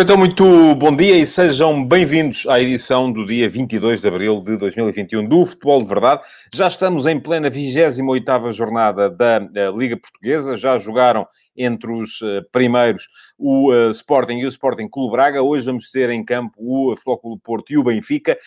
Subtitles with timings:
[0.00, 4.40] Ora, então, muito bom dia e sejam bem-vindos à edição do dia 22 de abril
[4.42, 6.22] de 2021 do Futebol de Verdade.
[6.54, 12.42] Já estamos em plena 28ª jornada da uh, Liga Portuguesa, já jogaram entre os uh,
[12.50, 13.08] primeiros
[13.38, 15.42] o uh, Sporting e o Sporting Clube Braga.
[15.42, 18.38] Hoje vamos ter em campo o Flóculo Porto e o Benfica.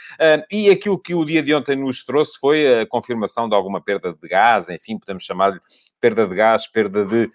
[0.52, 4.12] e aquilo que o dia de ontem nos trouxe foi a confirmação de alguma perda
[4.12, 5.60] de gás, enfim, podemos chamar-lhe
[6.04, 7.32] perda de gás, perda de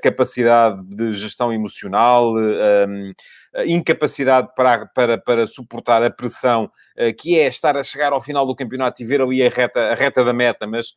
[0.00, 3.12] capacidade de gestão emocional, um,
[3.66, 6.70] incapacidade para, para, para suportar a pressão
[7.18, 9.94] que é estar a chegar ao final do campeonato e ver ali a reta, a
[9.94, 10.94] reta da meta, mas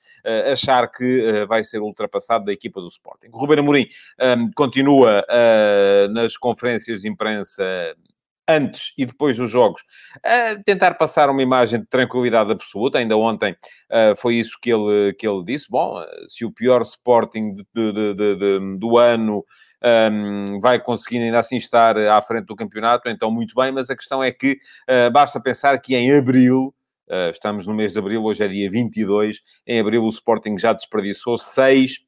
[0.51, 3.29] achar que vai ser ultrapassado da equipa do Sporting.
[3.31, 3.87] O Ruben Amorim
[4.21, 7.63] um, continua uh, nas conferências de imprensa
[8.47, 9.81] antes e depois dos jogos,
[10.65, 12.97] tentar passar uma imagem de tranquilidade absoluta.
[12.97, 15.65] Ainda ontem uh, foi isso que ele, que ele disse.
[15.69, 19.43] Bom, se o pior Sporting de, de, de, do ano
[20.11, 23.95] um, vai conseguindo ainda assim estar à frente do campeonato, então muito bem, mas a
[23.95, 24.57] questão é que
[24.89, 26.73] uh, basta pensar que em abril.
[27.31, 29.39] Estamos no mês de abril, hoje é dia 22.
[29.65, 31.99] Em abril, o Sporting já desperdiçou seis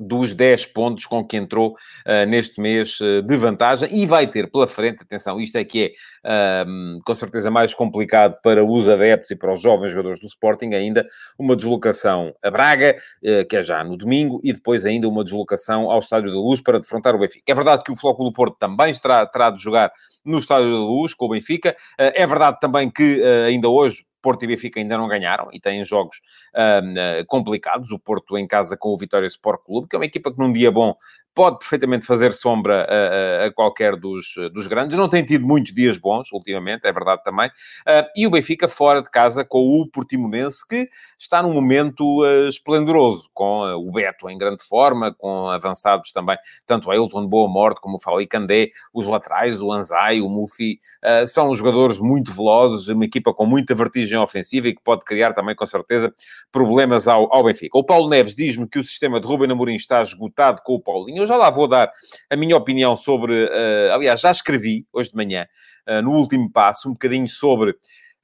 [0.00, 4.50] dos 10 pontos com que entrou uh, neste mês uh, de vantagem e vai ter
[4.50, 9.30] pela frente, atenção, isto é que é uh, com certeza mais complicado para os adeptos
[9.30, 11.06] e para os jovens jogadores do Sporting, ainda
[11.38, 15.90] uma deslocação a Braga, eh, que é já no domingo, e depois ainda uma deslocação
[15.90, 17.44] ao Estádio da Luz para defrontar o Benfica.
[17.46, 19.92] É verdade que o Flóculo do Porto também terá, terá de jogar
[20.24, 24.46] no Estádio da Luz com o Benfica, é verdade também que ainda hoje Porto e
[24.46, 26.18] Benfica ainda não ganharam e têm jogos
[26.54, 27.90] uh, complicados.
[27.90, 30.52] O Porto em casa com o Vitória Sport Clube, que é uma equipa que num
[30.52, 30.94] dia bom
[31.40, 34.94] pode perfeitamente fazer sombra a, a, a, qualquer dos, dos grandes.
[34.94, 37.48] Não tem tido muitos dias bons, ultimamente, é verdade também.
[37.48, 42.46] Uh, e o Benfica fora de casa com o Portimonense, que está num momento uh,
[42.46, 47.80] esplendoroso, com uh, o Beto em grande forma, com avançados também, tanto Ailton Boa Morte
[47.80, 50.78] como o Fali Candé, os laterais, o Anzai, o Mufi,
[51.26, 55.54] são jogadores muito velozes, uma equipa com muita vertigem ofensiva e que pode criar também,
[55.54, 56.12] com certeza,
[56.52, 57.78] problemas ao, ao Benfica.
[57.78, 61.22] O Paulo Neves diz-me que o sistema de Ruben Amorim está esgotado com o Paulinho
[61.22, 61.92] eu já lá vou dar
[62.28, 63.44] a minha opinião sobre.
[63.44, 65.46] Uh, aliás, já escrevi hoje de manhã,
[65.88, 67.74] uh, no último passo, um bocadinho sobre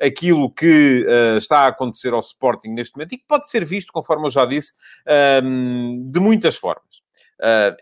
[0.00, 3.92] aquilo que uh, está a acontecer ao Sporting neste momento e que pode ser visto,
[3.92, 4.72] conforme eu já disse,
[5.06, 6.84] ehm, de muitas formas.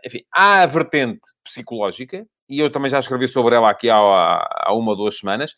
[0.05, 4.75] enfim, há a vertente psicológica, e eu também já escrevi sobre ela aqui há, há
[4.75, 5.55] uma ou duas semanas,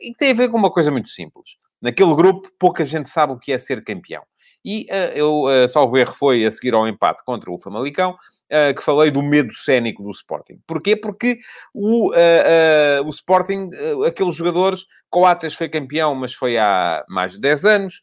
[0.00, 1.56] e que tem a ver com uma coisa muito simples.
[1.80, 4.22] Naquele grupo, pouca gente sabe o que é ser campeão.
[4.64, 8.16] E uh, eu, uh, salvo erro, foi a seguir ao empate contra o Famalicão,
[8.54, 10.60] uh, que falei do medo cénico do Sporting.
[10.66, 10.94] Porquê?
[10.94, 11.38] Porque
[11.74, 13.70] o, uh, o Sporting,
[14.06, 18.02] aqueles jogadores, Coates foi campeão, mas foi há mais de 10 anos.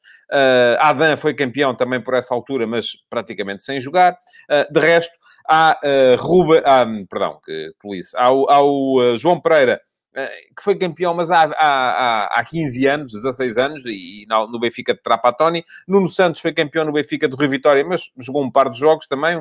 [0.79, 4.17] Adam foi campeão também por essa altura, mas praticamente sem jogar.
[4.71, 5.11] de resto,
[5.47, 9.81] há uh, Ruba, ah, perdão, que polícia, há, há o João Pereira eh,
[10.13, 15.01] que foi campeão, mas há, há, há 15 anos, 16 anos, e no Benfica de
[15.01, 15.63] Trapatoni.
[15.87, 19.07] Nuno Santos foi campeão no Benfica do Rio Vitória, mas jogou um par de jogos
[19.07, 19.37] também,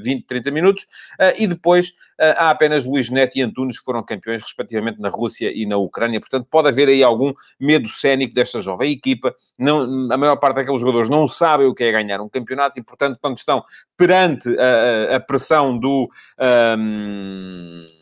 [0.00, 0.86] 20, 30 minutos.
[1.18, 5.08] Eh, e depois eh, há apenas Luís Neto e Antunes que foram campeões, respectivamente, na
[5.08, 6.20] Rússia e na Ucrânia.
[6.20, 9.34] Portanto, pode haver aí algum medo cénico desta jovem equipa.
[9.58, 12.82] Não, a maior parte daqueles jogadores não sabem o que é ganhar um campeonato e,
[12.82, 13.64] portanto, quando estão
[13.96, 16.08] perante a, a pressão do...
[16.38, 18.01] Um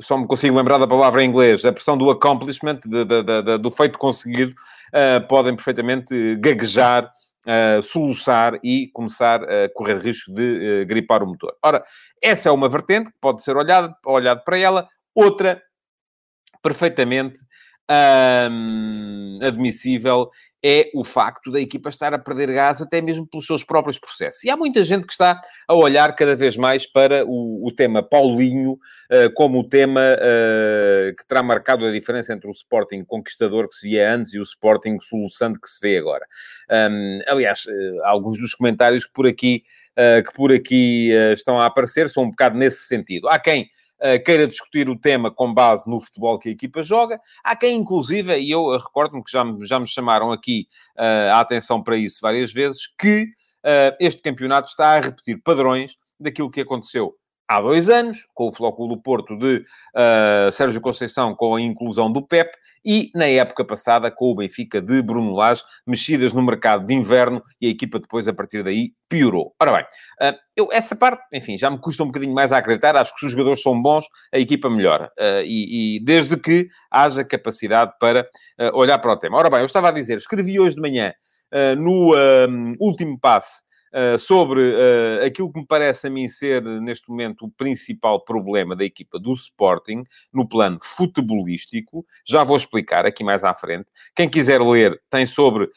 [0.00, 3.58] só me consigo lembrar da palavra em inglês, a pressão do accomplishment, de, de, de,
[3.58, 7.10] do feito conseguido, uh, podem perfeitamente gaguejar,
[7.46, 11.54] uh, soluçar e começar a correr risco de uh, gripar o motor.
[11.62, 11.82] Ora,
[12.22, 15.62] essa é uma vertente que pode ser olhada, olhado para ela, outra
[16.62, 17.40] perfeitamente
[19.42, 20.30] admissível
[20.62, 24.44] é o facto da equipa estar a perder gás até mesmo pelos seus próprios processos.
[24.44, 28.02] E há muita gente que está a olhar cada vez mais para o, o tema
[28.02, 33.68] Paulinho uh, como o tema uh, que terá marcado a diferença entre o Sporting conquistador
[33.68, 36.26] que se via antes e o Sporting soluçante que se vê agora.
[36.70, 39.64] Um, aliás, uh, alguns dos comentários que por aqui,
[40.24, 43.28] que por aqui estão a aparecer são um bocado nesse sentido.
[43.28, 43.68] Há quem
[44.24, 47.20] queira discutir o tema com base no futebol que a equipa joga.
[47.44, 50.66] Há quem, inclusive, e eu recordo-me que já, já me chamaram aqui
[50.96, 55.96] uh, a atenção para isso várias vezes, que uh, este campeonato está a repetir padrões
[56.18, 57.14] daquilo que aconteceu
[57.50, 59.64] há dois anos, com o Flóculo do Porto de
[59.96, 62.48] uh, Sérgio Conceição, com a inclusão do PEP,
[62.84, 67.42] e na época passada com o Benfica de Bruno Lage, mexidas no mercado de inverno,
[67.60, 69.52] e a equipa depois, a partir daí, piorou.
[69.60, 72.94] Ora bem, uh, eu, essa parte, enfim, já me custa um bocadinho mais a acreditar,
[72.94, 76.68] acho que se os jogadores são bons, a equipa melhora, uh, e, e, desde que
[76.88, 78.28] haja capacidade para
[78.74, 79.36] olhar para o tema.
[79.36, 81.12] Ora bem, eu estava a dizer, escrevi hoje de manhã,
[81.78, 82.12] no
[82.78, 83.60] último passe,
[83.92, 88.74] uh, sobre uh, aquilo que me parece a mim ser, neste momento, o principal problema
[88.74, 92.04] da equipa do Sporting, no plano futebolístico.
[92.24, 93.86] Já vou explicar aqui mais à frente.
[94.14, 95.68] Quem quiser ler, tem sobre,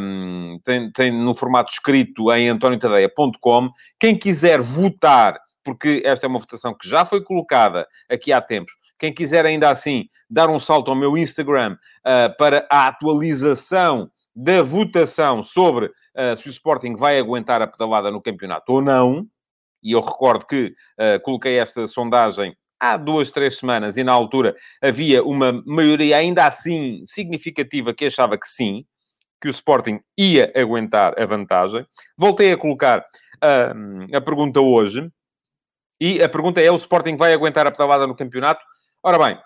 [0.00, 3.70] um, tem, tem no formato escrito em antoniotadeia.com.
[3.98, 8.72] Quem quiser votar, porque esta é uma votação que já foi colocada aqui há tempos,
[8.98, 14.62] quem quiser ainda assim dar um salto ao meu Instagram uh, para a atualização da
[14.62, 19.26] votação sobre uh, se o Sporting vai aguentar a pedalada no campeonato ou não,
[19.82, 24.54] e eu recordo que uh, coloquei esta sondagem há duas, três semanas, e na altura
[24.82, 28.84] havia uma maioria ainda assim significativa que achava que sim,
[29.40, 31.86] que o Sporting ia aguentar a vantagem.
[32.18, 35.10] Voltei a colocar uh, a pergunta hoje,
[35.98, 38.62] e a pergunta é: o Sporting vai aguentar a pedalada no campeonato?
[39.02, 39.38] Ora bem,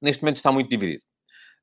[0.00, 1.02] neste momento está muito dividido.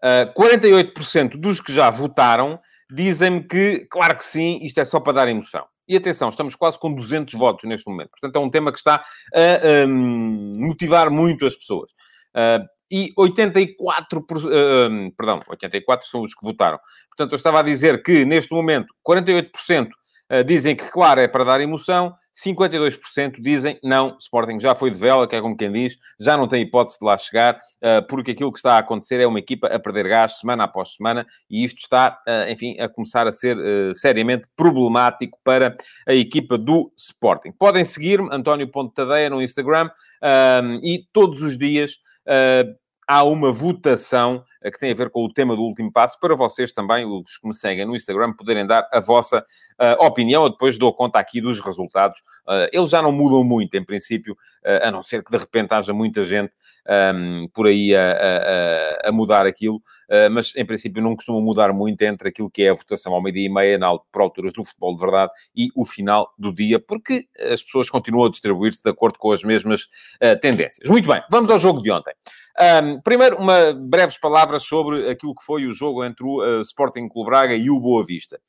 [0.04, 2.60] Uh, ah, 48% dos que já votaram
[2.92, 5.66] dizem-me que, claro que sim, isto é só para dar emoção.
[5.88, 8.12] E atenção, estamos quase com 200 votos neste momento.
[8.12, 9.04] Portanto, é um tema que está
[9.34, 11.92] a um, motivar muito as pessoas.
[12.36, 13.76] Uh, e 84%,
[14.46, 16.80] uh, perdão, 84 são os que votaram.
[17.10, 19.90] Portanto, eu estava a dizer que, neste momento, 48% uh,
[20.42, 25.28] dizem que, claro, é para dar emoção, 52% dizem não, Sporting já foi de vela,
[25.28, 28.52] que é como quem diz, já não tem hipótese de lá chegar, eh, porque aquilo
[28.52, 31.78] que está a acontecer é uma equipa a perder gás semana após semana e isto
[31.78, 35.78] está, eh, enfim, a começar a ser eh, seriamente problemático para
[36.08, 37.52] a equipa do Sporting.
[37.52, 39.90] Podem seguir-me, António Ponte Tadeia, no Instagram
[40.82, 41.98] e todos os dias
[43.08, 46.36] há uma votação eh, que tem a ver com o tema do último passo, para
[46.36, 49.40] vocês também, os que me seguem no Instagram, poderem dar a vossa
[49.80, 50.44] uh, opinião.
[50.44, 52.20] Eu depois dou conta aqui dos resultados.
[52.48, 55.74] Uh, eles já não mudam muito, em princípio, uh, a não ser que de repente
[55.74, 56.52] haja muita gente
[57.16, 58.12] um, por aí a,
[59.06, 59.82] a, a mudar aquilo,
[60.32, 63.46] mas em princípio não costuma mudar muito entre aquilo que é a votação ao meio-dia
[63.46, 67.26] e meia, na, por alturas do futebol de verdade, e o final do dia, porque
[67.52, 69.88] as pessoas continuam a distribuir-se de acordo com as mesmas
[70.42, 70.88] tendências.
[70.90, 72.14] Muito bem, vamos ao jogo de ontem.
[72.60, 77.10] Um, primeiro, uma breves palavras sobre aquilo que foi o jogo entre o uh, Sporting
[77.10, 78.40] Clube Braga e o Boa Vista.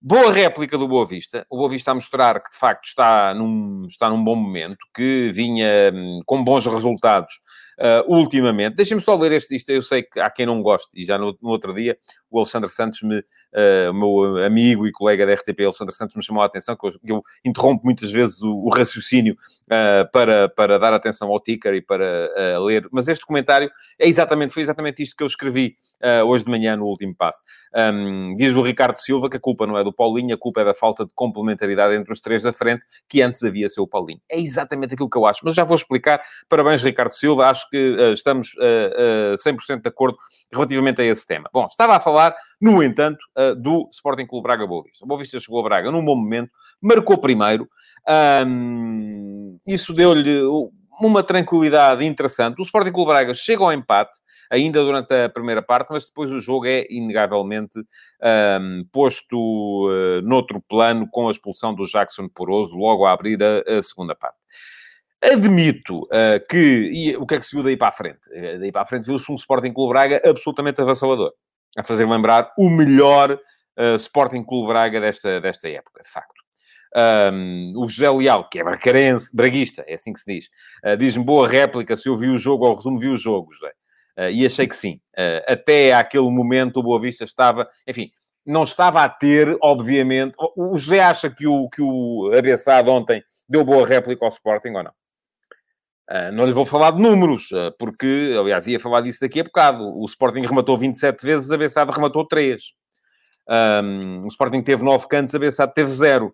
[0.00, 1.46] Boa réplica do Boa Vista.
[1.50, 5.30] O Boa Vista a mostrar que, de facto, está num, está num bom momento, que
[5.32, 7.34] vinha um, com bons resultados
[7.78, 8.76] uh, ultimamente.
[8.76, 11.36] Deixem-me só ler este, isto, eu sei que há quem não goste, e já no,
[11.42, 11.98] no outro dia
[12.36, 16.24] o Alexandre Santos, me, uh, o meu amigo e colega da RTP, Alexandre Santos, me
[16.24, 19.34] chamou a atenção, que eu, eu interrompo muitas vezes o, o raciocínio
[19.64, 24.08] uh, para, para dar atenção ao ticker e para uh, ler, mas este comentário é
[24.08, 25.76] exatamente, foi exatamente isto que eu escrevi
[26.26, 27.42] hoje de manhã no último passo.
[27.74, 30.64] Um, diz o Ricardo Silva que a culpa não é do Paulinho, a culpa é
[30.64, 34.20] da falta de complementaridade entre os três da frente, que antes havia seu Paulinho.
[34.28, 36.22] É exatamente aquilo que eu acho, mas já vou explicar.
[36.48, 40.16] Parabéns, Ricardo Silva, acho que estamos uh, 100% de acordo
[40.52, 41.48] relativamente a esse tema.
[41.52, 43.18] Bom, estava a falar falar, no entanto,
[43.58, 45.04] do Sporting Clube Braga Boa Vista.
[45.04, 46.50] O Boa Vista chegou a Braga num bom momento,
[46.80, 47.68] marcou primeiro,
[48.46, 50.42] um, isso deu-lhe
[51.00, 52.60] uma tranquilidade interessante.
[52.60, 54.16] O Sporting Clube Braga chega ao empate,
[54.50, 57.78] ainda durante a primeira parte, mas depois o jogo é inegavelmente
[58.60, 63.78] um, posto uh, noutro plano com a expulsão do Jackson Poroso logo a abrir a,
[63.78, 64.38] a segunda parte.
[65.20, 66.90] Admito uh, que...
[66.92, 68.28] E o que é que se viu daí para a frente?
[68.30, 71.32] Uh, daí para a frente viu-se um Sporting Clube Braga absolutamente avassalador
[71.76, 76.34] a fazer lembrar o melhor uh, Sporting Clube Braga desta, desta época, de facto.
[76.96, 80.46] Um, o José Leal, que é bracarense, braguista, é assim que se diz,
[80.84, 83.72] uh, diz-me boa réplica se eu vi o jogo, ou resumo, vi o jogo, José.
[84.18, 85.00] Uh, e achei que sim.
[85.16, 88.10] Uh, até aquele momento o Boa Vista estava, enfim,
[88.46, 90.34] não estava a ter, obviamente.
[90.56, 94.84] O José acha que o, que o Abeçado ontem deu boa réplica ao Sporting ou
[94.84, 94.92] não?
[96.08, 99.44] Uh, não lhe vou falar de números, uh, porque, aliás, ia falar disso daqui a
[99.44, 99.82] bocado.
[99.84, 102.62] O Sporting rematou 27 vezes, a Bessade rematou 3.
[103.48, 106.26] Um, o Sporting teve 9 cantos, a Bessade teve 0.
[106.28, 106.32] Uh,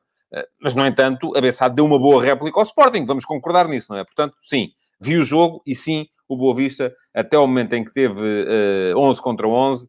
[0.60, 3.06] mas, no entanto, a Bessade deu uma boa réplica ao Sporting.
[3.06, 4.04] Vamos concordar nisso, não é?
[4.04, 7.92] Portanto, sim, vi o jogo e sim, o Boa Vista, até o momento em que
[7.94, 9.88] teve uh, 11 contra 11,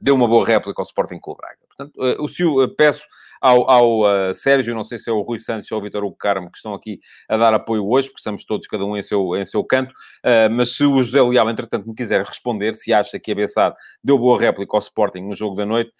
[0.00, 1.58] deu uma boa réplica ao Sporting Clube Braga.
[1.68, 2.42] Portanto, o, se,
[2.76, 3.04] peço
[3.44, 6.16] ao, ao uh, Sérgio, não sei se é o Rui Santos ou o Vitor Hugo
[6.16, 6.98] Carmo, que estão aqui
[7.28, 9.92] a dar apoio hoje, porque estamos todos, cada um em seu, em seu canto.
[10.24, 13.76] Uh, mas se o José Leal, entretanto, me quiser responder, se acha que a Bessade
[14.02, 15.92] deu boa réplica ao Sporting no jogo da noite,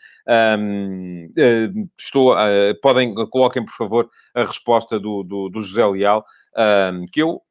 [0.58, 2.34] um, uh, estou,
[2.80, 6.24] podem, coloquem, por favor, a resposta do, do, do José Leal,
[6.56, 7.42] um, que eu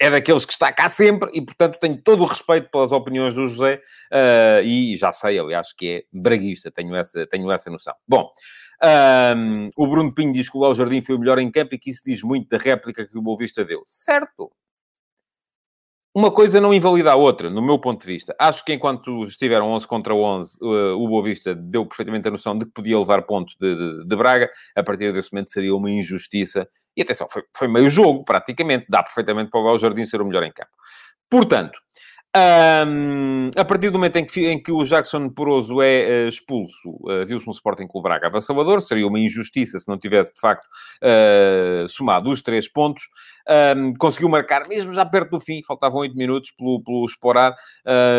[0.00, 3.46] é daqueles que está cá sempre e, portanto, tenho todo o respeito pelas opiniões do
[3.46, 3.80] José
[4.12, 7.94] uh, e já sei, aliás, que é braguista, tenho essa, tenho essa noção.
[8.06, 8.28] Bom,
[8.82, 11.78] um, o Bruno Pinho diz que o Léo Jardim foi o melhor em campo e
[11.78, 13.82] que isso diz muito da réplica que o Boa Vista deu.
[13.84, 14.50] Certo,
[16.18, 18.34] uma coisa não invalida a outra, no meu ponto de vista.
[18.40, 22.58] Acho que enquanto estiveram 11 contra 11, uh, o Boa Vista deu perfeitamente a noção
[22.58, 24.50] de que podia levar pontos de, de, de Braga.
[24.74, 26.68] A partir desse momento seria uma injustiça.
[26.96, 28.86] E atenção, foi, foi meio jogo, praticamente.
[28.88, 30.72] Dá perfeitamente para o Gal Jardim ser o melhor em campo.
[31.30, 31.78] Portanto,
[32.36, 36.90] um, a partir do momento em que, em que o Jackson Poroso é uh, expulso,
[36.90, 38.82] uh, viu-se um Sporting com o Braga avassalador.
[38.82, 40.66] Seria uma injustiça se não tivesse, de facto,
[41.02, 43.04] uh, somado os três pontos
[43.48, 47.56] um, conseguiu marcar, mesmo já perto do fim, faltavam 8 minutos pelo, pelo Esporar,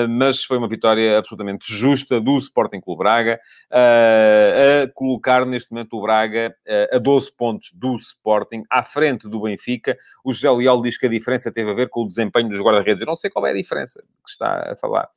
[0.10, 3.40] mas foi uma vitória absolutamente justa do Sporting Clube Braga,
[3.72, 6.56] a colocar neste momento o Braga
[6.92, 9.96] a 12 pontos do Sporting, à frente do Benfica.
[10.24, 13.02] O José Leal diz que a diferença teve a ver com o desempenho dos guarda-redes.
[13.02, 15.10] Eu não sei qual é a diferença que está a falar.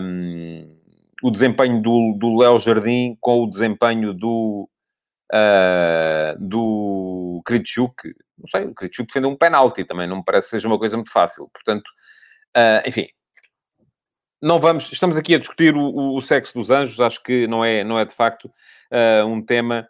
[0.00, 0.76] Um,
[1.22, 4.68] o desempenho do, Léo Jardim com o desempenho do,
[5.32, 10.50] uh, do Kritschuk, não sei, o Kritschuk defendeu um penalti também, não me parece que
[10.50, 11.48] seja uma coisa muito fácil.
[11.52, 11.88] Portanto,
[12.56, 13.08] uh, enfim,
[14.44, 17.82] não vamos, estamos aqui a discutir o, o, sexo dos anjos, acho que não é,
[17.82, 19.88] não é de facto uh, um tema.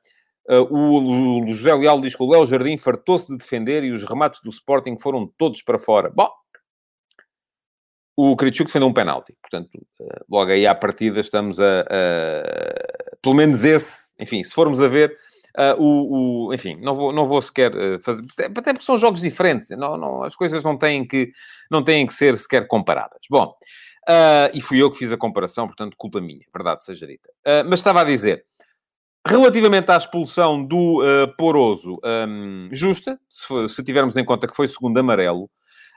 [0.49, 4.05] Uh, o, o, José Leal diz que o Léo Jardim fartou-se de defender e os
[4.05, 6.11] remates do Sporting foram todos para fora.
[6.15, 6.31] Bom,
[8.17, 13.35] o Kritschuk defendeu um penalti, portanto, uh, logo aí à partida estamos a, a, Pelo
[13.35, 15.17] menos esse, enfim, se formos a ver,
[15.57, 19.21] Uh, o, o, enfim, não vou, não vou sequer uh, fazer, até porque são jogos
[19.21, 21.31] diferentes, não, não, as coisas não têm, que,
[21.71, 23.21] não têm que ser sequer comparadas.
[23.31, 23.55] Bom,
[24.53, 27.31] e fui eu que fiz a comparação, portanto, culpa minha, verdade seja dita.
[27.69, 28.45] mas estava a dizer,
[29.25, 31.01] relativamente à expulsão do
[31.39, 35.49] Poroso, um, justa, se, for, se tivermos em conta que foi segundo amarelo.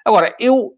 [0.06, 0.77] Agora, eu,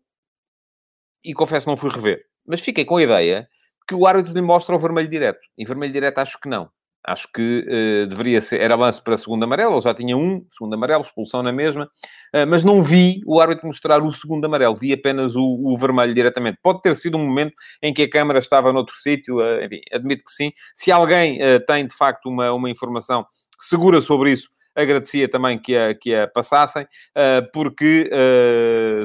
[1.24, 3.48] e confesso não fui rever, mas fiquei com a ideia
[3.88, 5.40] que o árbitro lhe mostra o vermelho direto.
[5.58, 6.70] Em vermelho direto acho que não.
[7.06, 10.74] Acho que uh, deveria ser, era lance para segundo amarelo, ele já tinha um, segundo
[10.74, 14.92] amarelo, expulsão na mesma, uh, mas não vi o árbitro mostrar o segundo amarelo, vi
[14.92, 16.60] apenas o, o, vermelho diretamente.
[16.62, 20.26] Pode ter sido um momento em que a câmara estava noutro sítio, uh, enfim, admito
[20.26, 20.52] que sim.
[20.76, 23.26] Se alguém tem, de facto, uma, uma informação
[23.60, 26.86] segura sobre isso, agradecia também que a, que a passassem,
[27.54, 28.10] porque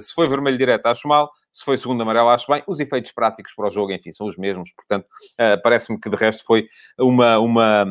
[0.00, 2.65] se foi vermelho direto, acho mal, se foi segundo amarelo, acho bem.
[2.67, 4.73] Os efeitos práticos para o jogo, enfim, são os mesmos.
[4.73, 6.67] Portanto, uh, parece-me que de resto foi
[6.99, 7.87] uma, uma,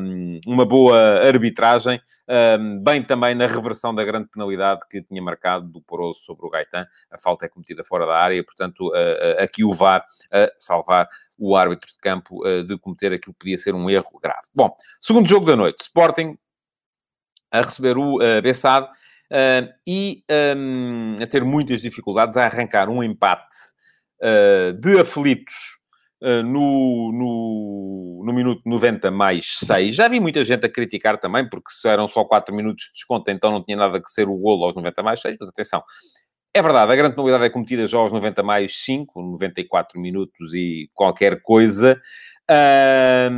[0.46, 1.98] uma boa arbitragem.
[2.27, 6.50] Uh, bem também na reversão da grande penalidade que tinha marcado do Poroso sobre o
[6.50, 6.86] Gaetan.
[7.10, 8.43] A falta é cometida fora da área.
[8.43, 13.39] Portanto, uh, aqui o VAR a salvar o árbitro de campo de cometer aquilo que
[13.39, 14.48] podia ser um erro grave.
[14.53, 15.82] Bom, segundo jogo da noite.
[15.82, 16.38] Sporting
[17.53, 18.89] a receber o uh, Bessade
[19.33, 20.23] uh, e
[20.55, 23.55] um, a ter muitas dificuldades a arrancar um empate
[24.21, 25.55] uh, de aflitos
[26.21, 29.95] uh, no, no, no, minuto 90 mais 6.
[29.95, 33.31] Já vi muita gente a criticar também, porque se eram só 4 minutos de desconto,
[33.31, 35.83] então não tinha nada que ser o golo aos 90 mais 6, mas atenção.
[36.55, 40.87] É verdade, a grande novidade é cometida já aos 90 mais 5, 94 minutos e
[40.93, 41.99] qualquer coisa.
[42.50, 43.31] Uh,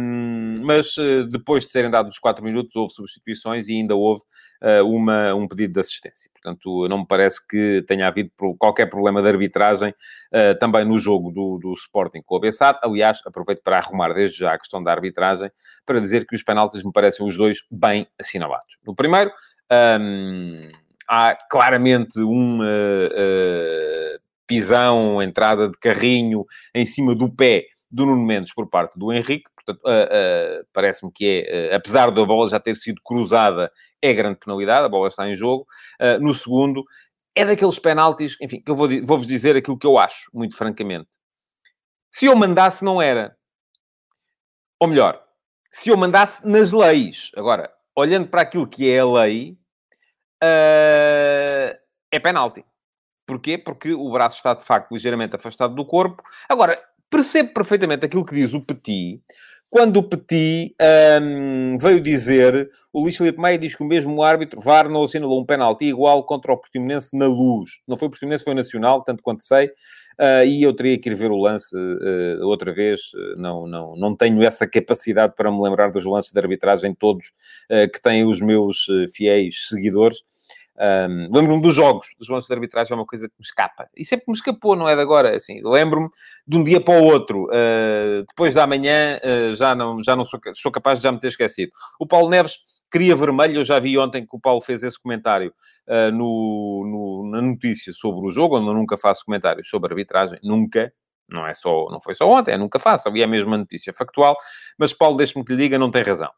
[0.63, 4.23] mas uh, depois de serem dados os 4 minutos, houve substituições e ainda houve
[4.63, 6.29] uh, uma, um pedido de assistência.
[6.33, 9.93] Portanto, não me parece que tenha havido qualquer problema de arbitragem
[10.31, 12.79] ah, também no jogo do, do Sporting com o Bessat.
[12.83, 15.51] Aliás, aproveito para arrumar desde já a questão da arbitragem
[15.85, 18.77] para dizer que os penaltis me parecem os dois bem assinalados.
[18.85, 19.31] No primeiro,
[19.99, 20.71] um,
[21.07, 28.53] há claramente um uh, pisão, entrada de carrinho em cima do pé do Nuno Mendes
[28.53, 29.49] por parte do Henrique.
[29.55, 33.71] Portanto, uh, uh, parece-me que é, uh, apesar da bola já ter sido cruzada,
[34.01, 35.65] é grande penalidade, a bola está em jogo.
[36.19, 36.83] no segundo,
[37.33, 41.09] é daqueles penaltis, enfim, que eu vou, vou-vos dizer aquilo que eu acho, muito francamente.
[42.11, 43.35] Se eu mandasse, não era.
[44.79, 45.23] Ou melhor,
[45.71, 47.31] se eu mandasse nas leis.
[47.35, 49.57] Agora, olhando para aquilo que é a lei,
[50.41, 52.63] é penalti.
[53.25, 53.57] Porquê?
[53.57, 56.21] Porque o braço está, de facto, ligeiramente afastado do corpo.
[56.47, 56.79] Agora,
[57.15, 59.21] percebo perfeitamente aquilo que diz o Petit,
[59.69, 60.75] quando o Petit
[61.21, 65.41] um, veio dizer, o Luís Filipe Maia diz que o mesmo árbitro, VAR, não assinalou
[65.41, 67.79] um penalti igual contra o Portimonense na luz.
[67.87, 69.67] Não foi o Portimonense, foi o Nacional, tanto quanto sei.
[70.19, 72.99] Uh, e eu teria que ir ver o lance uh, outra vez.
[73.37, 77.31] não, não, não tenho essa capacidade para me lembrar dos lances de arbitragem todos
[77.93, 80.19] que têm os meus fiéis seguidores.
[80.77, 83.87] Um, lembro-me dos jogos, dos lances de arbitragem é uma coisa que me escapa.
[83.95, 85.35] E sempre me escapou, não é de agora.
[85.35, 86.09] Assim, lembro-me
[86.45, 90.25] de um dia para o outro, uh, depois da manhã, uh, já não, já não
[90.25, 91.71] sou, sou capaz de já me ter esquecido.
[91.99, 92.59] O Paulo Neves
[92.91, 95.53] queria vermelho, eu já vi ontem que o Paulo fez esse comentário
[95.87, 100.39] uh, no, no, na notícia sobre o jogo, onde eu nunca faço comentários sobre arbitragem,
[100.43, 100.91] nunca.
[101.27, 104.37] Não, é só, não foi só ontem, é nunca faço, havia a mesma notícia factual,
[104.77, 106.29] mas Paulo, deixe-me que lhe diga, não tem razão.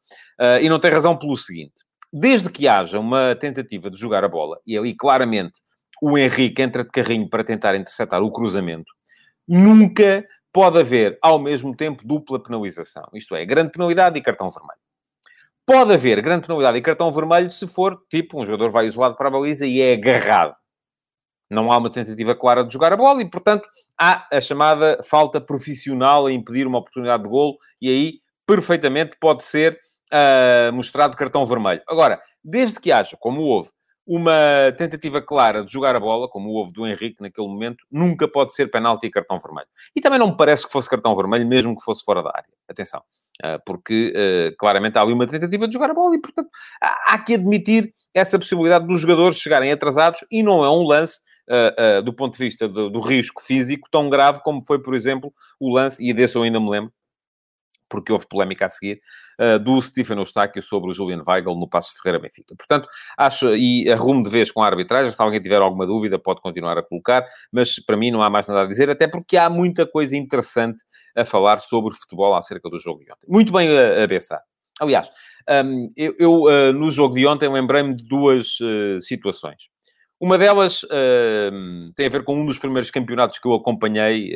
[0.62, 4.60] e não tem razão pelo seguinte desde que haja uma tentativa de jogar a bola,
[4.66, 5.60] e ali claramente
[6.02, 8.92] o Henrique entra de carrinho para tentar interceptar o cruzamento,
[9.48, 13.08] nunca pode haver, ao mesmo tempo, dupla penalização.
[13.14, 14.80] Isto é, grande penalidade e cartão vermelho.
[15.66, 19.28] Pode haver grande penalidade e cartão vermelho se for, tipo, um jogador vai isolado para
[19.28, 20.56] a baliza e é agarrado.
[21.50, 23.68] Não há uma tentativa clara de jogar a bola e, portanto,
[24.00, 29.44] há a chamada falta profissional a impedir uma oportunidade de golo e aí, perfeitamente, pode
[29.44, 29.80] ser
[30.14, 31.82] uh, mostrado cartão vermelho.
[31.88, 33.70] Agora, desde que haja, como houve,
[34.08, 38.54] uma tentativa clara de jogar a bola, como houve do Henrique naquele momento, nunca pode
[38.54, 39.68] ser penalti e cartão vermelho.
[39.94, 42.48] E também não me parece que fosse cartão vermelho, mesmo que fosse fora da área.
[42.70, 43.02] Atenção.
[43.44, 46.50] Uh, porque uh, claramente há ali uma tentativa de jogar a bola e, portanto,
[46.82, 51.20] há, que admitir essa possibilidade dos jogadores chegarem atrasados e não é um lance
[52.04, 55.74] do ponto de vista do, do, risco físico tão grave como foi, por exemplo, o
[55.74, 56.92] lance, e desse eu ainda me lembro,
[57.90, 59.00] porque houve polémica a seguir,
[59.40, 62.56] uh, do Stephen Eustáquio sobre o Julian Weigl no Passo de Ferreira Benfica.
[62.56, 66.42] Portanto, acho, e arrumo de vez com a arbitragem, se alguém tiver alguma dúvida pode
[66.42, 69.50] continuar a colocar, mas para mim não há mais nada a dizer, até porque há
[69.50, 70.84] muita coisa interessante
[71.16, 73.28] a falar sobre futebol acerca do jogo de ontem.
[73.28, 74.40] Muito bem a, a Bessa.
[74.80, 75.10] Aliás,
[75.66, 79.70] um, eu, eu uh, no jogo de ontem lembrei-me de duas uh, situações.
[80.20, 84.34] Uma delas uh, tem a ver com um dos primeiros campeonatos que eu acompanhei,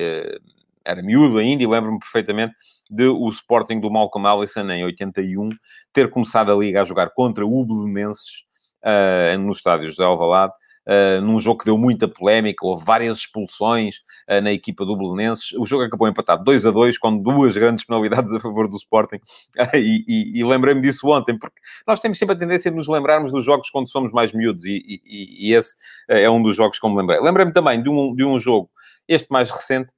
[0.86, 2.54] era miúdo ainda, e lembro-me perfeitamente
[2.90, 5.50] de o Sporting do Malcolm Allison em 81
[5.94, 8.44] ter começado a liga a jogar contra o Belenenses
[8.84, 10.54] uh, nos estádios de Alvalade.
[10.82, 13.98] Uh, num jogo que deu muita polémica, houve várias expulsões
[14.28, 15.54] uh, na equipa do Belenenses.
[15.54, 19.20] O jogo acabou empatado 2 a 2, com duas grandes penalidades a favor do Sporting.
[19.74, 23.32] E, e, e lembrei-me disso ontem, porque nós temos sempre a tendência de nos lembrarmos
[23.32, 25.76] dos jogos quando somos mais miúdos, e, e, esse
[26.10, 27.20] é um dos jogos que me lembrei.
[27.22, 28.70] Lembrei-me também de um, de um jogo,
[29.08, 29.94] este mais recente,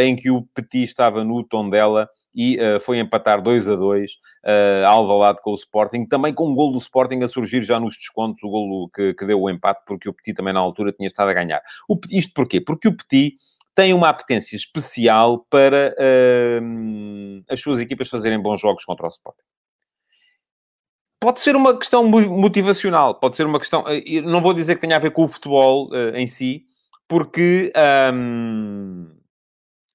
[0.00, 4.12] em que o Petit estava no tom dela e uh, foi empatar 2 a 2
[4.12, 7.96] uh, Alvalade com o Sporting, também com um gol do Sporting a surgir já nos
[7.96, 11.08] descontos, o golo que, que deu o empate, porque o Petit também na altura tinha
[11.08, 11.60] estado a ganhar.
[11.88, 12.60] O, isto porquê?
[12.60, 13.36] Porque o Petit
[13.74, 19.44] tem uma apetência especial para uh, as suas equipas fazerem bons jogos contra o Sporting.
[21.20, 23.84] Pode ser uma questão motivacional, pode ser uma questão.
[24.22, 26.62] Não vou dizer que tenha a ver com o futebol em si,
[27.08, 27.72] porque
[28.14, 29.17] um,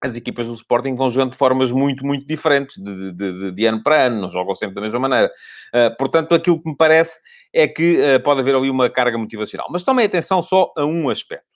[0.04, 3.82] as equipas do Sporting vão jogando de formas muito, muito diferentes, de, de, de ano
[3.82, 5.32] para ano, não jogam sempre da mesma maneira.
[5.74, 7.20] Uh, portanto, aquilo que me parece
[7.54, 9.68] é que uh, pode haver ali uma carga motivacional.
[9.72, 11.48] Mas tomem atenção só a um aspecto.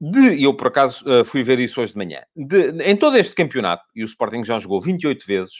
[0.00, 2.22] De, eu, por acaso, uh, fui ver isso hoje de manhã.
[2.34, 5.54] De, em todo este campeonato, e o Sporting já jogou 28 vezes,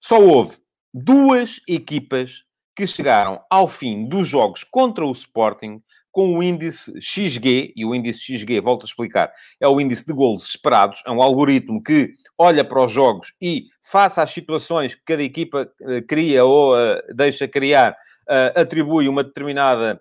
[0.00, 0.56] só houve
[0.92, 7.72] duas equipas que chegaram ao fim dos jogos contra o Sporting com o índice XG,
[7.76, 11.22] e o índice XG, volto a explicar, é o índice de golos esperados, é um
[11.22, 16.44] algoritmo que olha para os jogos e, face às situações que cada equipa uh, cria
[16.44, 20.00] ou uh, deixa criar, uh, atribui uma determinada,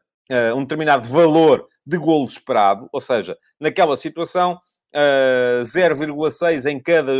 [0.56, 4.60] um determinado valor de golo esperado, ou seja, naquela situação,
[4.94, 7.14] 0,6 em cada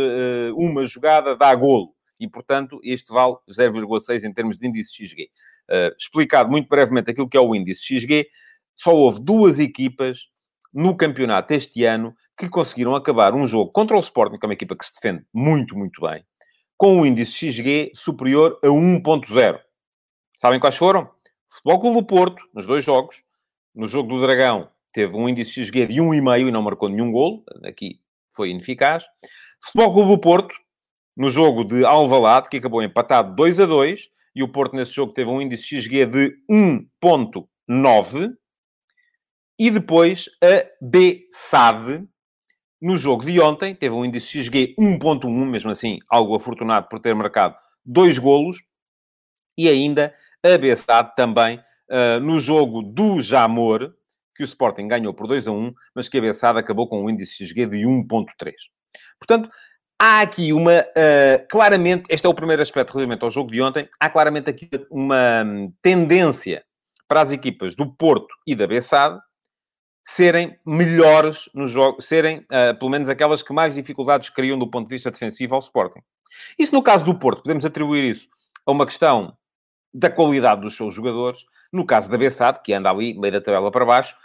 [0.54, 1.94] uma jogada dá golo.
[2.20, 5.30] E, portanto, este vale 0,6 em termos de índice XG.
[5.98, 8.26] explicado muito brevemente aquilo que é o índice XG,
[8.78, 10.28] só houve duas equipas
[10.72, 14.54] no campeonato este ano que conseguiram acabar um jogo contra o Sporting, que é uma
[14.54, 16.24] equipa que se defende muito, muito bem,
[16.76, 19.58] com um índice XG superior a 1.0.
[20.36, 21.10] Sabem quais foram?
[21.48, 23.16] Futebol Clube do Porto, nos dois jogos.
[23.74, 27.42] No jogo do Dragão, teve um índice XG de 1,5 e não marcou nenhum golo.
[27.64, 29.04] Aqui foi ineficaz.
[29.60, 30.54] Futebol Clube do Porto,
[31.16, 35.12] no jogo de Alvalade, que acabou empatado 2 a 2, e o Porto nesse jogo
[35.12, 38.34] teve um índice XG de 1.9.
[39.58, 42.06] E depois a B-SAD,
[42.80, 47.12] no jogo de ontem, teve um índice XG 1.1, mesmo assim, algo afortunado por ter
[47.12, 48.58] marcado dois golos.
[49.58, 51.58] E ainda a B-SAD também,
[51.90, 53.92] uh, no jogo do Jamor,
[54.36, 57.10] que o Sporting ganhou por 2 a 1, mas que a B-SAD acabou com um
[57.10, 58.52] índice XG de 1.3.
[59.18, 59.50] Portanto,
[60.00, 60.82] há aqui uma...
[60.82, 64.70] Uh, claramente, este é o primeiro aspecto relativamente ao jogo de ontem, há claramente aqui
[64.88, 66.62] uma hum, tendência
[67.08, 69.18] para as equipas do Porto e da Bessade
[70.10, 74.88] serem melhores no jogo, serem, uh, pelo menos, aquelas que mais dificuldades criam do ponto
[74.88, 76.00] de vista defensivo ao Sporting.
[76.58, 78.26] Isso no caso do Porto, podemos atribuir isso
[78.64, 79.36] a uma questão
[79.92, 81.44] da qualidade dos seus jogadores.
[81.70, 84.16] No caso da Bessade, que anda ali, meio da tabela para baixo,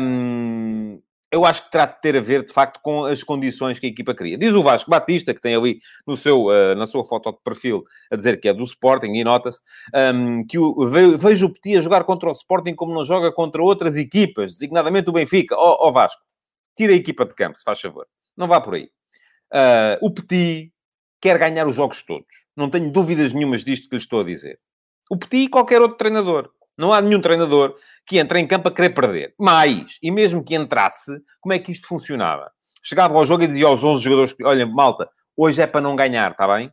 [0.00, 3.86] um, eu acho que terá de ter a ver, de facto, com as condições que
[3.86, 4.36] a equipa cria.
[4.36, 7.82] Diz o Vasco Batista, que tem ali no seu, uh, na sua foto de perfil
[8.10, 9.60] a dizer que é do Sporting, e nota-se,
[10.14, 13.62] um, que o, vejo o Petit a jogar contra o Sporting como não joga contra
[13.62, 15.56] outras equipas, designadamente o Benfica.
[15.56, 16.20] Ó oh, oh, Vasco,
[16.76, 18.06] tira a equipa de campo, se faz favor.
[18.36, 18.90] Não vá por aí.
[19.50, 20.70] Uh, o Petit
[21.18, 22.26] quer ganhar os jogos todos.
[22.54, 24.60] Não tenho dúvidas nenhumas disto que lhe estou a dizer.
[25.10, 26.50] O Petit e qualquer outro treinador.
[26.76, 27.74] Não há nenhum treinador
[28.06, 29.34] que entre em campo a querer perder.
[29.38, 32.50] Mais, e mesmo que entrasse, como é que isto funcionava?
[32.82, 36.32] Chegava ao jogo e dizia aos 11 jogadores: Olha, malta, hoje é para não ganhar,
[36.32, 36.72] está bem?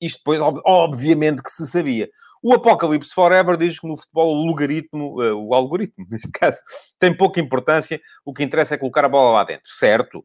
[0.00, 2.10] Isto depois, obviamente, que se sabia.
[2.42, 6.60] O Apocalipse Forever diz que no futebol o logaritmo, uh, o algoritmo, neste caso,
[6.98, 8.00] tem pouca importância.
[8.24, 9.70] O que interessa é colocar a bola lá dentro.
[9.72, 10.24] Certo.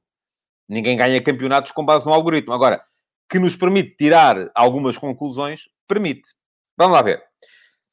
[0.67, 2.53] Ninguém ganha campeonatos com base no algoritmo.
[2.53, 2.81] Agora,
[3.29, 6.29] que nos permite tirar algumas conclusões, permite.
[6.77, 7.30] Vamos lá ver.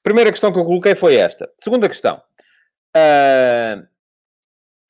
[0.08, 1.52] Primeira questão que eu coloquei foi esta.
[1.58, 2.16] Segunda questão.
[2.96, 3.86] Uh,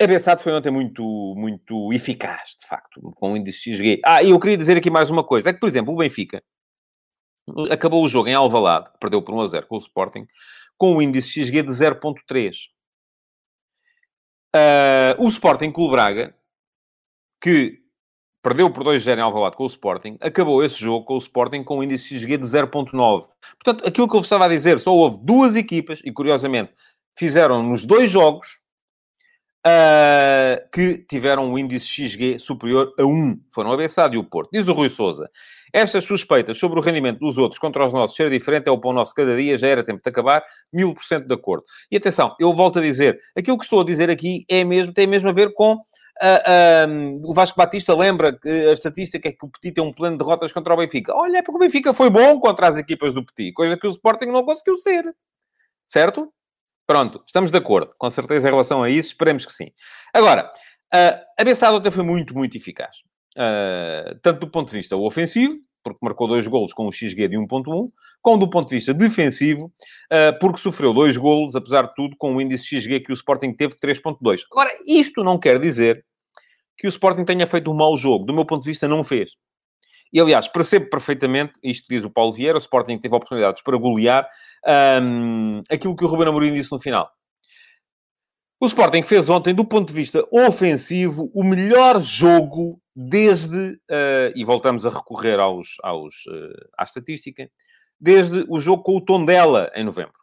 [0.01, 4.01] a Bessade foi ontem muito, muito eficaz, de facto, com o índice XG.
[4.05, 5.51] Ah, e eu queria dizer aqui mais uma coisa.
[5.51, 6.41] É que, por exemplo, o Benfica
[7.69, 10.25] acabou o jogo em Alvalade, perdeu por 1 a 0 com o Sporting,
[10.77, 12.55] com o índice XG de 0.3.
[14.55, 16.33] Uh, o Sporting Clube Braga,
[17.43, 17.83] que
[18.49, 21.79] perdeu por 2-0 em Alvalade com o Sporting, acabou esse jogo com o Sporting com
[21.79, 23.27] um índice XG de 0.9.
[23.63, 26.73] Portanto, aquilo que eu vos estava a dizer, só houve duas equipas, e curiosamente,
[27.15, 28.49] fizeram nos dois jogos,
[29.67, 33.39] uh, que tiveram um índice XG superior a 1.
[33.53, 34.49] Foram a Bessade e o Porto.
[34.51, 35.29] Diz o Rui Souza.
[35.71, 38.95] Estas suspeitas sobre o rendimento dos outros contra os nossos ser diferente é o pão
[38.95, 41.65] nosso cada dia, já era tempo de acabar, mil por cento de acordo.
[41.91, 45.07] E atenção, eu volto a dizer, aquilo que estou a dizer aqui é mesmo, tem
[45.07, 45.77] mesmo a ver com
[46.21, 49.93] Uh, uh, o Vasco Batista lembra que a estatística é que o Petit tem um
[49.93, 51.15] plano de derrotas contra o Benfica.
[51.15, 53.91] Olha, é porque o Benfica foi bom contra as equipas do Petit, coisa que o
[53.91, 55.05] Sporting não conseguiu ser.
[55.87, 56.33] Certo?
[56.87, 59.71] Pronto, estamos de acordo, com certeza em relação a isso, esperemos que sim.
[60.13, 60.51] Agora,
[60.93, 62.97] uh, a Bessada ontem foi muito, muito eficaz.
[64.23, 67.91] tanto do ponto de vista ofensivo, porque marcou dois golos com um XG de 1.1,
[68.21, 72.35] como do ponto de vista defensivo, uh, porque sofreu dois golos, apesar de tudo, com
[72.35, 74.43] o índice XG que o Sporting teve 3.2.
[74.51, 76.05] Agora, isto não quer dizer
[76.79, 78.25] que o Sporting tenha feito um mau jogo.
[78.25, 79.33] Do meu ponto de vista, não fez.
[80.13, 84.27] E, aliás, percebo perfeitamente, isto diz o Paulo Vieira, o Sporting teve oportunidades para golear
[85.03, 87.11] um, aquilo que o Ruben Amorim disse no final.
[88.61, 94.45] O Sporting fez ontem, do ponto de vista ofensivo, o melhor jogo desde, uh, e
[94.45, 97.49] voltamos a recorrer aos, aos, uh, à estatística,
[98.01, 100.19] desde o jogo com o Tondela, em novembro.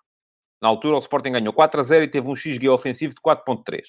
[0.61, 3.83] Na altura, o Sporting ganhou 4 a 0 e teve um XG ofensivo de 4.3.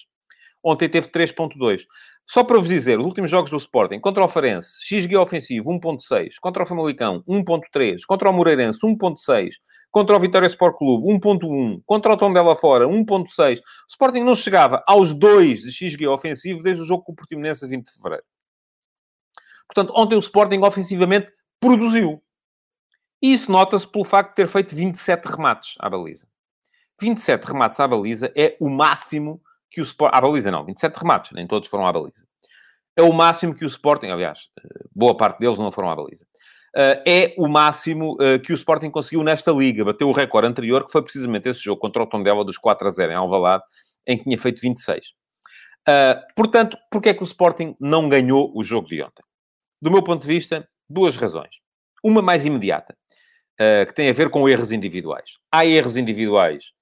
[0.62, 1.82] Ontem teve 3.2.
[2.26, 6.34] Só para vos dizer, os últimos jogos do Sporting, contra o Farense, XG ofensivo 1.6,
[6.40, 9.54] contra o Famalicão 1.3, contra o Moreirense 1.6,
[9.92, 13.58] contra o Vitória Sport Clube 1.1, contra o Tondela fora 1.6.
[13.58, 17.64] O Sporting não chegava aos 2 de XG ofensivo desde o jogo com o Portimonense
[17.64, 18.24] a 20 de Fevereiro.
[19.68, 22.20] Portanto, ontem o Sporting ofensivamente produziu.
[23.22, 26.26] E isso nota-se pelo facto de ter feito 27 remates à baliza.
[27.00, 30.16] 27 remates à baliza é o máximo que o Sporting...
[30.16, 32.26] À baliza não, 27 remates, nem todos foram à baliza.
[32.96, 34.06] É o máximo que o Sporting...
[34.06, 36.26] Aliás, eh, boa parte deles não foram à baliza.
[36.76, 39.82] Uh, é o máximo uh, que o Sporting conseguiu nesta Liga.
[39.82, 42.90] Bateu o recorde anterior, que foi precisamente esse jogo contra o Tondela dos 4 a
[42.90, 43.64] 0 em Alvalade,
[44.06, 45.06] em que tinha feito 26.
[45.88, 49.22] Uh, portanto, porquê é que o Sporting não ganhou o jogo de ontem?
[49.80, 51.56] Do meu ponto de vista, duas razões.
[52.04, 52.94] Uma mais imediata
[53.88, 55.38] que tem a ver com erros individuais.
[55.50, 56.72] Há erros individuais,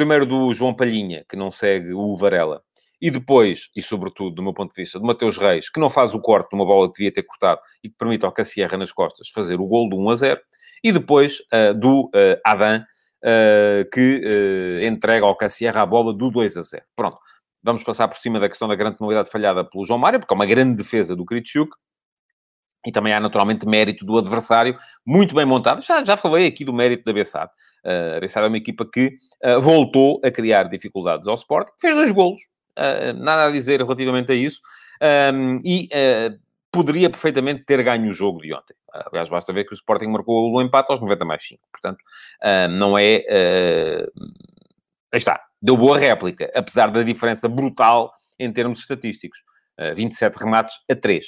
[0.00, 2.62] primeiro do João Palhinha, que não segue o Varela,
[3.02, 6.14] e depois, e sobretudo, do meu ponto de vista, do Mateus Reis, que não faz
[6.14, 8.90] o corte de uma bola que devia ter cortado e que permite ao Cassierra nas
[8.90, 10.40] costas fazer o gol do 1 a 0,
[10.82, 16.56] e depois uh, do uh, Adam, uh, que entrega ao Cassierra a bola do 2
[16.56, 16.82] a 0.
[16.96, 17.18] Pronto,
[17.62, 20.36] vamos passar por cima da questão da grande penalidade falhada pelo João Mário, porque é
[20.36, 21.76] uma grande defesa do Kritschuk,
[22.86, 25.82] e também há naturalmente mérito do adversário, muito bem montado.
[25.82, 27.50] Já, já falei aqui do mérito da Bessade.
[27.84, 31.94] Uh, a Bessade é uma equipa que uh, voltou a criar dificuldades ao Sport, fez
[31.94, 32.40] dois golos,
[32.78, 34.60] uh, nada a dizer relativamente a isso,
[35.34, 36.38] um, e uh,
[36.70, 38.74] poderia perfeitamente ter ganho o jogo de ontem.
[38.92, 41.60] Aliás, basta ver que o Sporting marcou o empate aos 90 mais 5.
[41.70, 42.04] Portanto,
[42.70, 43.24] não é...
[45.12, 49.42] Aí está, deu boa réplica, apesar da diferença brutal em termos estatísticos.
[49.94, 51.26] 27 remates a 3.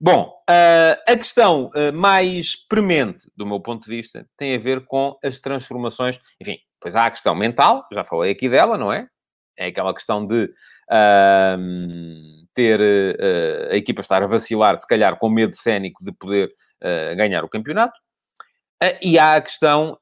[0.00, 4.84] Bom, uh, a questão uh, mais premente, do meu ponto de vista, tem a ver
[4.86, 6.20] com as transformações.
[6.40, 9.08] Enfim, pois há a questão mental, já falei aqui dela, não é?
[9.56, 11.56] É aquela questão de uh,
[12.54, 16.52] ter uh, a equipa estar a vacilar, se calhar com medo cénico de poder
[16.82, 17.98] uh, ganhar o campeonato.
[19.00, 19.98] E há a questão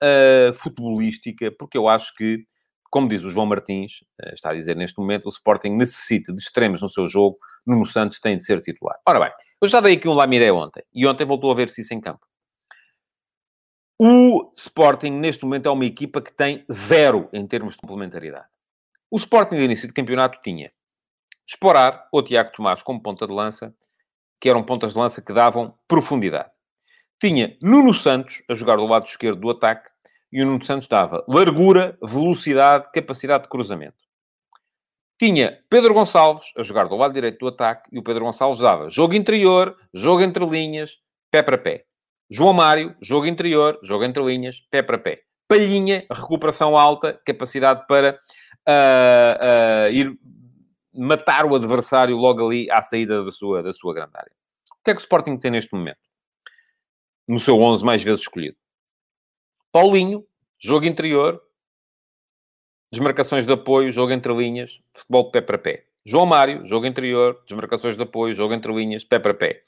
[0.57, 2.45] futebolística, porque eu acho que,
[2.91, 3.99] como diz o João Martins,
[4.33, 8.21] está a dizer neste momento, o Sporting necessita de extremos no seu jogo, Nuno Santos
[8.21, 8.99] tem de ser titular.
[9.07, 11.95] Ora bem, eu já dei aqui um Lamiré ontem, e ontem voltou a ver-se isso
[11.95, 12.27] em campo.
[13.99, 18.49] O Sporting, neste momento, é uma equipa que tem zero em termos de complementaridade.
[19.11, 20.73] O Sporting, no início de campeonato, tinha
[21.47, 23.75] Esporar ou Tiago Tomás como ponta de lança,
[24.41, 26.51] que eram pontas de lança que davam profundidade.
[27.21, 29.89] Tinha Nuno Santos a jogar do lado esquerdo do ataque
[30.33, 34.03] e o Nuno Santos dava largura, velocidade, capacidade de cruzamento.
[35.23, 38.91] Tinha Pedro Gonçalves a jogar do lado direito do ataque e o Pedro Gonçalves dava
[38.91, 40.99] jogo interior, jogo entre linhas,
[41.31, 41.85] pé para pé.
[42.29, 45.23] João Mário, jogo interior, jogo entre linhas, pé para pé.
[45.47, 48.19] Palhinha, recuperação alta, capacidade para
[48.69, 50.19] uh, uh, ir
[50.93, 54.33] matar o adversário logo ali à saída da sua, da sua grande área.
[54.73, 56.01] O que é que o Sporting tem neste momento?
[57.29, 58.57] No seu 11 mais vezes escolhido.
[59.71, 60.27] Paulinho,
[60.59, 61.41] jogo interior,
[62.93, 65.85] desmarcações de apoio, jogo entre linhas, futebol de pé para pé.
[66.05, 69.63] João Mário, jogo interior, desmarcações de apoio, jogo entre linhas, pé para pé.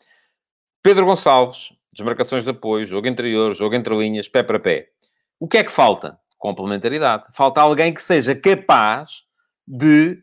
[0.82, 4.90] Pedro Gonçalves, desmarcações de apoio, jogo interior, jogo entre linhas, pé para pé.
[5.40, 6.18] O que é que falta?
[6.36, 7.24] Complementaridade.
[7.32, 9.22] Falta alguém que seja capaz
[9.66, 10.22] de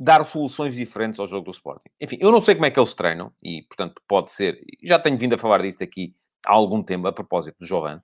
[0.00, 1.90] dar soluções diferentes ao jogo do Sporting.
[2.00, 5.18] Enfim, eu não sei como é que eles treinam, e portanto pode ser, já tenho
[5.18, 8.02] vindo a falar disto aqui há algum tempo, a propósito do Jovan,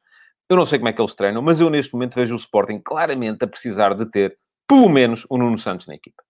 [0.55, 2.81] eu não sei como é que eles treinam, mas eu neste momento vejo o Sporting
[2.81, 6.23] claramente a precisar de ter, pelo menos, o Nuno Santos na equipa.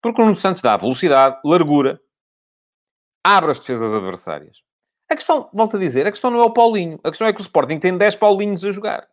[0.00, 2.00] Porque o Nuno Santos dá velocidade, largura,
[3.24, 4.58] abre as defesas adversárias.
[5.10, 6.98] A questão, volto a dizer, a questão não é o Paulinho.
[7.04, 9.08] A questão é que o Sporting tem 10 Paulinhos a jogar.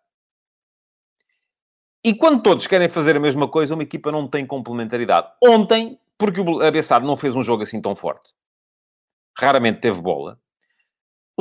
[2.03, 5.31] E quando todos querem fazer a mesma coisa, uma equipa não tem complementaridade.
[5.43, 8.29] Ontem, porque o Abessado não fez um jogo assim tão forte,
[9.37, 10.39] raramente teve bola,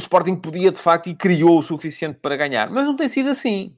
[0.01, 2.71] o Sporting podia, de facto, e criou o suficiente para ganhar.
[2.71, 3.77] Mas não tem sido assim.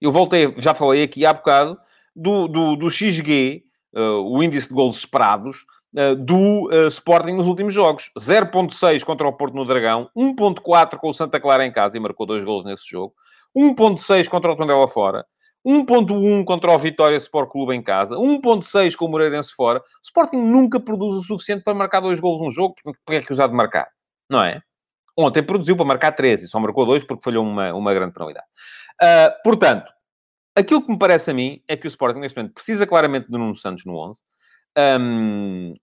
[0.00, 1.78] Eu voltei, já falei aqui há bocado,
[2.14, 7.46] do, do, do XG, uh, o índice de gols esperados, uh, do uh, Sporting nos
[7.46, 8.10] últimos jogos.
[8.18, 12.26] 0.6 contra o Porto no Dragão, 1.4 com o Santa Clara em casa, e marcou
[12.26, 13.14] dois gols nesse jogo,
[13.56, 15.24] 1.6 contra o Tondela fora,
[15.66, 19.78] 1.1 contra o Vitória Sport Clube em casa, 1.6 com o Moreirense fora.
[19.78, 23.32] O Sporting nunca produz o suficiente para marcar dois gols num jogo, porque é que
[23.32, 23.88] usar de marcar?
[24.28, 24.60] Não é?
[25.16, 28.46] Ontem produziu para marcar 13 e só marcou dois porque falhou uma, uma grande penalidade.
[29.00, 29.92] Uh, portanto,
[30.56, 33.32] aquilo que me parece a mim é que o Sporting neste momento precisa claramente de
[33.32, 34.22] Nuno Santos no 11.
[34.78, 35.74] Um,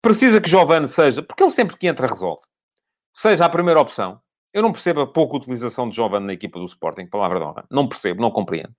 [0.00, 2.42] precisa que Giovane seja, porque ele sempre que entra resolve,
[3.12, 4.20] seja a primeira opção.
[4.52, 7.64] Eu não percebo a pouca utilização de Giovane na equipa do Sporting, palavra de honra.
[7.70, 8.74] Não percebo, não compreendo.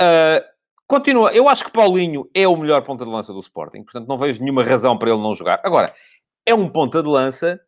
[0.00, 0.42] Uh,
[0.86, 1.32] continua.
[1.32, 4.40] Eu acho que Paulinho é o melhor ponta de lança do Sporting, portanto não vejo
[4.40, 5.60] nenhuma razão para ele não jogar.
[5.64, 5.92] Agora,
[6.44, 7.60] é um ponta de lança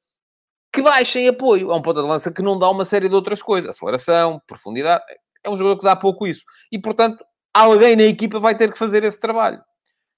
[0.72, 1.70] que baixa em apoio.
[1.70, 3.70] É um ponta de lança que não dá uma série de outras coisas.
[3.70, 5.04] Aceleração, profundidade.
[5.42, 6.44] É um jogador que dá pouco isso.
[6.70, 9.62] E, portanto, alguém na equipa vai ter que fazer esse trabalho.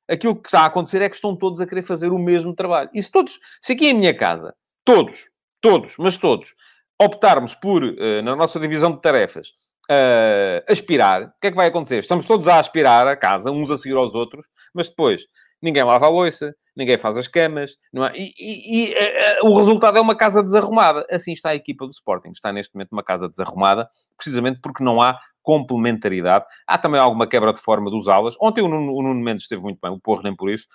[0.09, 2.91] Aquilo que está a acontecer é que estão todos a querer fazer o mesmo trabalho.
[2.93, 5.17] E se todos, se aqui em minha casa, todos,
[5.61, 6.55] todos, mas todos,
[7.01, 9.51] optarmos por, uh, na nossa divisão de tarefas,
[9.91, 12.01] uh, aspirar, o que é que vai acontecer?
[12.01, 15.27] Estamos todos a aspirar a casa, uns a seguir aos outros, mas depois
[15.63, 18.13] ninguém lava a louça, ninguém faz as camas, não é?
[18.17, 21.07] E, e, e uh, o resultado é uma casa desarrumada.
[21.11, 22.31] Assim está a equipa do Sporting.
[22.31, 26.45] Está neste momento uma casa desarrumada, precisamente porque não há complementaridade.
[26.67, 28.35] Há também alguma quebra de forma dos alas.
[28.41, 30.67] Ontem o Nuno, o Nuno Mendes esteve muito bem, o Porro nem por isso.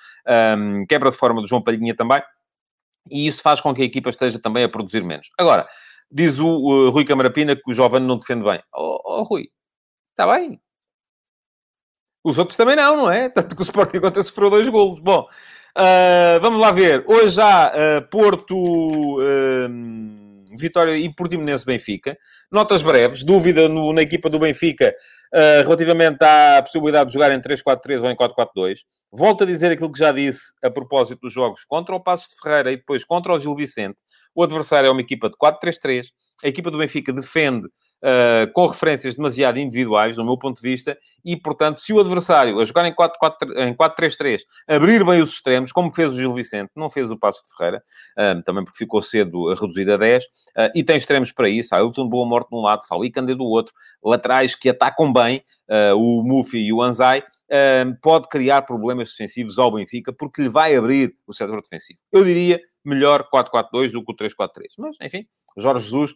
[0.58, 2.22] Um, quebra de forma do João Palhinha também.
[3.12, 5.30] E isso faz com que a equipa esteja também a produzir menos.
[5.38, 5.68] Agora,
[6.12, 8.62] Diz o, Rui Camarapina que o jovem não defende bem.
[8.74, 9.50] Oh, oh, Rui,
[10.12, 10.62] está bem.
[12.24, 13.30] Os outros também não, não é?
[13.30, 15.00] Tanto que o Sporting ontem sofreu dois golos.
[15.00, 15.28] Bom,
[15.78, 17.04] uh, vamos lá ver.
[17.08, 19.70] Hoje há uh, Porto, uh,
[20.58, 22.18] Vitória e Portimonense Benfica.
[22.52, 23.24] Notas breves.
[23.24, 24.94] Dúvida no, na equipa do Benfica
[25.66, 28.78] relativamente à possibilidade de jogar em 3-4-3 ou em 4-4-2.
[29.12, 32.36] Volto a dizer aquilo que já disse a propósito dos jogos contra o Passo de
[32.42, 33.98] Ferreira e depois contra o Gil Vicente.
[34.34, 36.06] O adversário é uma equipa de 4-3-3.
[36.42, 37.68] A equipa do Benfica defende
[38.06, 42.60] uh, com referências demasiado individuais, do meu ponto de vista, e, portanto, se o adversário,
[42.60, 47.10] a jogar em 4-3-3, abrir bem os extremos, como fez o Gil Vicente, não fez
[47.10, 47.84] o Passo de Ferreira,
[48.18, 50.28] uh, também porque ficou cedo reduzido a 10, uh,
[50.76, 51.74] e tem extremos para isso.
[51.74, 55.44] Há Hilton Boa Morte de um lado, Fali Candé do outro, laterais que atacam bem,
[55.98, 57.24] o Mufi e o Anzai,
[58.00, 62.00] pode criar problemas defensivos ao Benfica, porque lhe vai abrir o setor defensivo.
[62.12, 64.50] Eu diria melhor 4-4-2 do que o 3-4-3.
[64.78, 65.26] Mas, enfim,
[65.58, 66.14] Jorge Jesus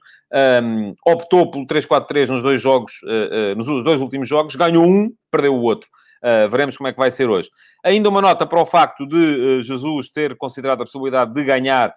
[0.63, 5.11] um, optou pelo 3-4-3 nos dois jogos, uh, uh, nos dois últimos jogos, ganhou um,
[5.31, 5.89] perdeu o outro.
[6.23, 7.49] Uh, veremos como é que vai ser hoje.
[7.83, 11.93] Ainda uma nota para o facto de Jesus ter considerado a possibilidade de ganhar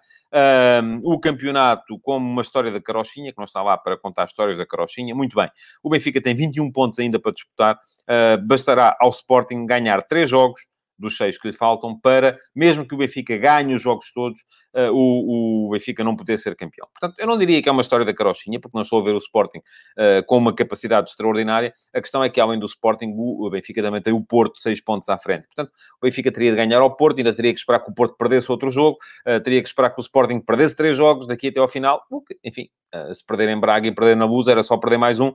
[1.03, 4.65] o campeonato como uma história da carochinha, que não está lá para contar histórias da
[4.65, 5.13] carochinha.
[5.13, 5.47] Muito bem.
[5.83, 7.75] O Benfica tem 21 pontos ainda para disputar.
[8.09, 10.61] Uh, bastará ao Sporting ganhar três jogos
[11.03, 14.41] dos seis que lhe faltam, para, mesmo que o Benfica ganhe os jogos todos,
[14.73, 16.87] uh, o, o, Benfica não poder ser campeão.
[16.91, 19.13] Portanto, eu não diria que é uma história da carochinha, porque não estou a ver
[19.13, 21.73] o Sporting uh, com uma capacidade extraordinária.
[21.93, 25.07] A questão é que, além do Sporting, o, Benfica também tem o Porto seis pontos
[25.09, 25.47] à frente.
[25.47, 28.15] Portanto, o Benfica teria de ganhar ao Porto, ainda teria que esperar que o Porto
[28.17, 31.59] perdesse outro jogo, uh, teria que esperar que o Sporting perdesse três jogos daqui até
[31.59, 32.01] ao final.
[32.43, 32.67] Enfim,
[33.13, 35.33] se perder em Braga e perder na Luz, era só perder mais um.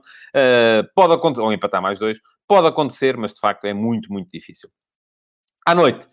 [0.95, 2.17] pode acontecer, ou empatar mais dois.
[2.47, 4.69] Pode acontecer, mas de facto é muito, muito difícil.
[5.69, 6.07] À noite,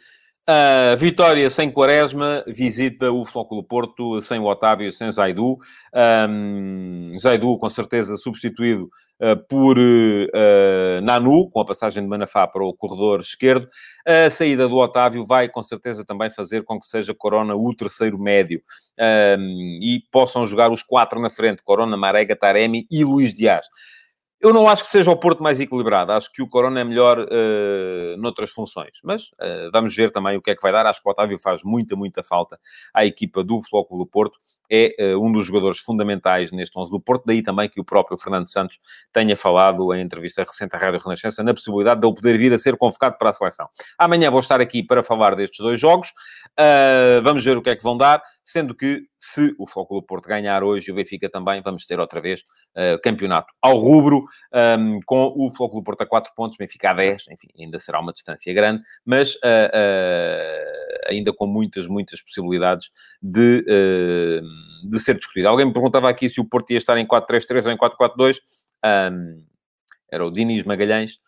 [0.47, 5.59] a Vitória sem Quaresma visita o Flóculo Porto sem o Otávio, sem Zaidu.
[6.29, 12.63] Um, Zaidu, com certeza, substituído uh, por uh, Nanu, com a passagem de Manafá para
[12.63, 13.67] o corredor esquerdo.
[14.07, 18.19] A saída do Otávio vai, com certeza, também fazer com que seja Corona o terceiro
[18.19, 18.61] médio.
[19.39, 23.65] Um, e possam jogar os quatro na frente, Corona, Marega, Taremi e Luís Dias.
[24.41, 26.13] Eu não acho que seja o Porto mais equilibrado.
[26.13, 28.99] Acho que o Corona é melhor uh, noutras funções.
[29.03, 30.87] Mas uh, vamos ver também o que é que vai dar.
[30.87, 32.59] Acho que o Otávio faz muita, muita falta
[32.93, 34.39] à equipa do Flóculo do Porto.
[34.71, 37.25] É uh, um dos jogadores fundamentais neste 11 do Porto.
[37.27, 38.79] Daí também que o próprio Fernando Santos
[39.13, 42.59] tenha falado em entrevista recente à Rádio Renascença na possibilidade de ele poder vir a
[42.59, 43.69] ser convocado para a seleção.
[43.99, 46.09] Amanhã vou estar aqui para falar destes dois jogos.
[47.23, 48.23] vamos ver o que é que vão dar.
[48.49, 52.43] Sendo que, se o Flóculo Porto ganhar hoje, o Benfica também, vamos ter outra vez
[52.77, 56.95] uh, campeonato ao rubro, um, ehm, com o Flóculo Porto a 4 pontos, Benfica a
[56.95, 59.39] 10, enfim, ainda será uma distância grande, mas uh,
[59.75, 63.65] uh, ainda com muitas, muitas possibilidades de,
[64.85, 65.49] de ser discutido.
[65.49, 68.39] Alguém me perguntava aqui se o Porto ia estar em 4-3-3 ou em 4-4-2.
[68.85, 69.45] Um,
[70.11, 71.19] era o Diniz Magalhães.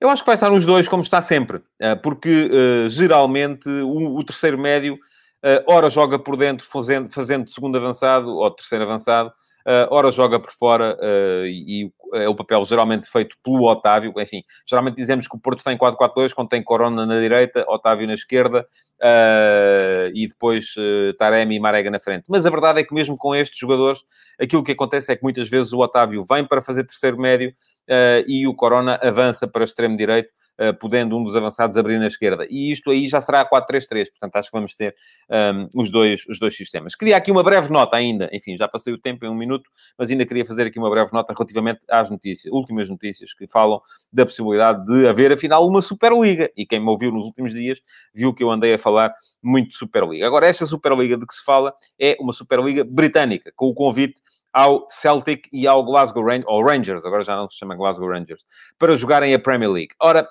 [0.00, 1.62] Eu acho que vai estar nos dois, como está sempre,
[2.02, 2.50] porque
[2.90, 4.98] geralmente o, o terceiro médio
[5.46, 9.32] Uh, ora joga por dentro fazendo, fazendo segundo avançado ou terceiro avançado,
[9.66, 14.12] uh, ora joga por fora uh, e, e, é o papel geralmente feito pelo Otávio.
[14.16, 18.06] Enfim, geralmente dizemos que o Porto está em 4-4-2 quando tem Corona na direita, Otávio
[18.06, 18.66] na esquerda
[20.14, 20.72] e depois
[21.18, 22.24] Taremi e Marega na frente.
[22.28, 24.04] Mas a verdade é que mesmo com estes jogadores,
[24.40, 27.52] aquilo que acontece é que muitas vezes o Otávio vem para fazer terceiro médio
[28.26, 32.46] e o Corona avança para extremo direito uh, podendo um dos avançados abrir na esquerda.
[32.48, 34.94] E isto aí já será 4-3-3, portanto acho que vamos ter
[35.30, 36.94] um, os, dois, os dois sistemas.
[36.94, 39.68] Queria aqui uma breve nota ainda, enfim, já passei o tempo em um minuto,
[39.98, 43.80] mas ainda queria fazer aqui uma breve nota relativamente às notícias, últimas notícias que falam
[44.12, 46.50] da possibilidade de haver, afinal, uma Superliga.
[46.56, 47.80] E quem me ouviu nos últimos dias
[48.14, 50.26] viu que eu andei a falar muito Superliga.
[50.26, 54.20] Agora, esta Superliga de que se fala é uma Superliga britânica, com o convite
[54.56, 58.42] ao Celtic e ao Glasgow Rangers, ou Rangers, agora já não se chama Glasgow Rangers,
[58.78, 59.94] para jogarem a Premier League.
[60.00, 60.26] Ora,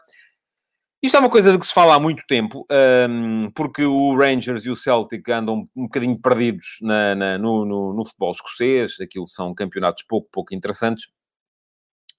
[1.00, 2.66] isto é uma coisa de que se fala há muito tempo,
[3.08, 7.94] um, porque o Rangers e o Celtic andam um bocadinho perdidos na, na, no, no,
[7.94, 11.06] no, futebol escocês, aquilo são campeonatos pouco, pouco interessantes,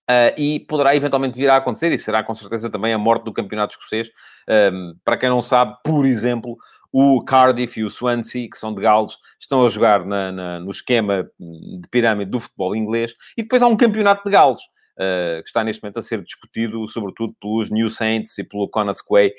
[0.08, 3.32] uh, e poderá eventualmente vir a acontecer, e será com certeza também a morte do
[3.32, 4.08] campeonato escocês.
[4.48, 6.56] Um, para quem não sabe, por exemplo,
[6.92, 10.70] o Cardiff e o Swansea, que são de Gales, estão a jogar na, na, no
[10.70, 13.14] esquema de pirâmide do futebol inglês.
[13.36, 14.60] E depois há um campeonato de Gales,
[14.96, 19.00] uh, que está neste momento a ser discutido, sobretudo pelos New Saints e pelo Connah's
[19.00, 19.32] Quay.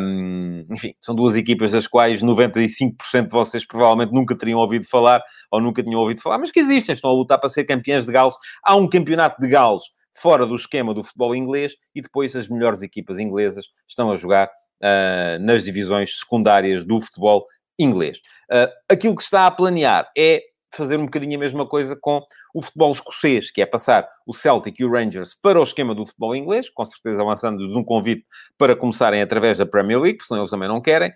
[0.00, 5.22] Um, enfim, são duas equipas das quais 95% de vocês provavelmente nunca teriam ouvido falar,
[5.50, 8.12] ou nunca tinham ouvido falar, mas que existem, estão a lutar para ser campeões de
[8.12, 8.34] Gales.
[8.62, 9.82] Há um campeonato de Gales
[10.16, 14.48] fora do esquema do futebol inglês e depois as melhores equipas inglesas estão a jogar
[14.84, 17.46] uh, nas divisões secundárias do futebol
[17.78, 18.18] inglês.
[18.50, 20.42] Uh, aquilo que está a planear é
[20.76, 24.78] fazer um bocadinho a mesma coisa com o futebol escocês, que é passar o Celtic
[24.80, 28.24] e o Rangers para o esquema do futebol inglês, com certeza avançando-lhes um convite
[28.56, 31.12] para começarem através da Premier League, porque senão eles também não querem,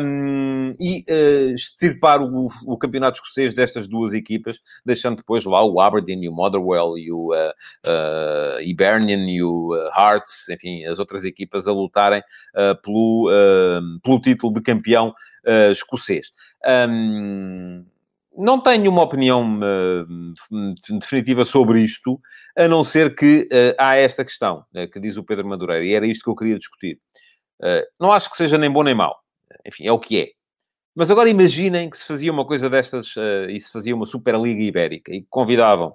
[0.00, 5.80] um, e uh, extirpar o, o, campeonato escocês destas duas equipas, deixando depois lá o
[5.80, 7.50] Aberdeen e o Motherwell e o uh,
[7.86, 12.22] uh, Hibernian e o Hearts, enfim, as outras equipas a lutarem
[12.82, 13.28] pelo,
[14.02, 15.14] pelo título de campeão
[15.70, 16.32] escocês.
[16.66, 17.84] Um,
[18.36, 22.20] não tenho uma opinião uh, definitiva sobre isto,
[22.56, 25.94] a não ser que uh, há esta questão, uh, que diz o Pedro Madureira, e
[25.94, 27.00] era isto que eu queria discutir.
[28.00, 29.16] não acho que seja nem bom nem mau.
[29.66, 30.28] Enfim, é o que é.
[30.94, 33.14] Mas agora imaginem que se fazia uma coisa destas
[33.50, 35.94] e se fazia uma Superliga Ibérica e convidavam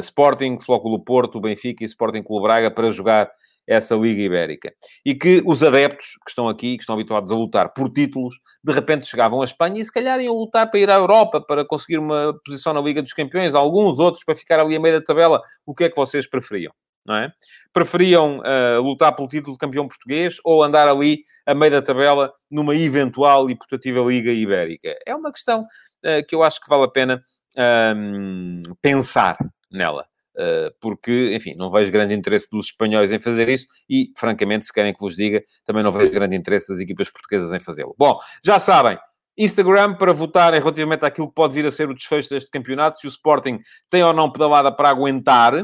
[0.00, 3.30] Sporting, Flóculo Porto, Benfica e Sporting Clube Braga para jogar
[3.66, 4.72] essa Liga Ibérica.
[5.04, 8.72] E que os adeptos que estão aqui, que estão habituados a lutar por títulos, de
[8.72, 11.98] repente chegavam à Espanha e se calhar iam lutar para ir à Europa, para conseguir
[11.98, 15.40] uma posição na Liga dos Campeões, alguns outros para ficar ali a meio da tabela.
[15.66, 16.72] O que é que vocês preferiam?
[17.04, 17.32] não é?
[17.72, 22.32] Preferiam uh, lutar pelo título de campeão português ou andar ali a meio da tabela
[22.50, 24.96] numa eventual e putativa Liga Ibérica?
[25.06, 27.22] É uma questão uh, que eu acho que vale a pena
[27.96, 29.36] um, pensar
[29.70, 30.06] nela.
[30.34, 34.72] Uh, porque, enfim, não vejo grande interesse dos espanhóis em fazer isso e, francamente, se
[34.72, 37.94] querem que vos diga, também não vejo grande interesse das equipas portuguesas em fazê-lo.
[37.98, 38.98] Bom, já sabem,
[39.36, 43.06] Instagram para votarem relativamente àquilo que pode vir a ser o desfecho deste campeonato, se
[43.06, 43.60] o Sporting
[43.90, 45.54] tem ou não pedalada para aguentar.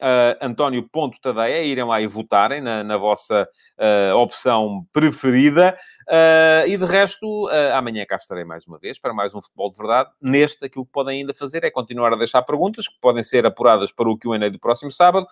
[0.00, 1.18] Uh, António Ponto
[1.48, 5.76] irem lá e votarem na, na vossa uh, opção preferida.
[6.08, 9.76] Uh, e de resto, amanhã cá estarei mais uma vez para mais um Futebol de
[9.76, 10.10] Verdade.
[10.20, 13.92] Neste, aquilo que podem ainda fazer é continuar a deixar perguntas que podem ser apuradas
[13.92, 15.26] para o Q&A do próximo sábado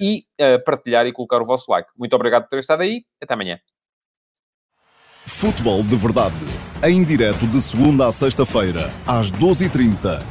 [0.00, 0.24] e
[0.64, 1.90] partilhar e colocar o vosso like.
[1.96, 3.04] Muito obrigado por terem estado aí.
[3.20, 3.58] Até amanhã.
[5.26, 10.22] Futebol de Verdade em direto de segunda a sexta-feira, às 12h30